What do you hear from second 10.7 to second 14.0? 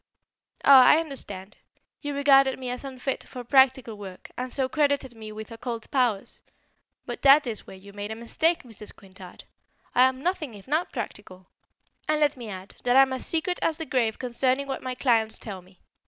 practical. And let me add, that I'm as secret as the